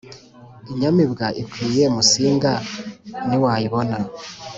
[0.71, 2.51] Inyamibwa ikwiye Musinga
[3.27, 3.97] niwayibona